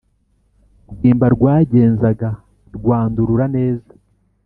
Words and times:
rwimba 0.91 1.25
rwagenzaga 1.35 2.29
rwandurura 2.77 3.45
neza 3.55 3.91